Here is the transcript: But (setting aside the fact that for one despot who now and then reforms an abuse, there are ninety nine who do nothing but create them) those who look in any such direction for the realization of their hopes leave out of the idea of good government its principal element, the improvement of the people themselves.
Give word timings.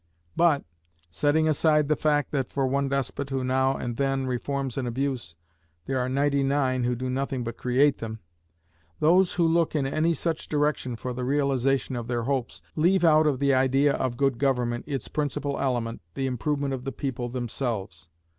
But 0.35 0.63
(setting 1.11 1.47
aside 1.47 1.87
the 1.87 1.95
fact 1.95 2.31
that 2.31 2.49
for 2.49 2.65
one 2.65 2.89
despot 2.89 3.29
who 3.29 3.43
now 3.43 3.75
and 3.75 3.97
then 3.97 4.25
reforms 4.25 4.75
an 4.75 4.87
abuse, 4.87 5.35
there 5.85 5.99
are 5.99 6.09
ninety 6.09 6.41
nine 6.41 6.85
who 6.85 6.95
do 6.95 7.07
nothing 7.07 7.43
but 7.43 7.55
create 7.55 7.97
them) 7.97 8.17
those 8.99 9.35
who 9.35 9.47
look 9.47 9.75
in 9.75 9.85
any 9.85 10.15
such 10.15 10.49
direction 10.49 10.95
for 10.95 11.13
the 11.13 11.23
realization 11.23 11.95
of 11.95 12.07
their 12.07 12.23
hopes 12.23 12.63
leave 12.75 13.03
out 13.05 13.27
of 13.27 13.37
the 13.37 13.53
idea 13.53 13.93
of 13.93 14.17
good 14.17 14.39
government 14.39 14.85
its 14.87 15.07
principal 15.07 15.59
element, 15.59 16.01
the 16.15 16.25
improvement 16.25 16.73
of 16.73 16.83
the 16.83 16.91
people 16.91 17.29
themselves. 17.29 18.09